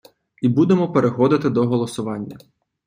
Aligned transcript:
І 0.41 0.47
будемо 0.47 0.91
переходити 0.91 1.49
до 1.49 1.63
голосування. 1.67 2.37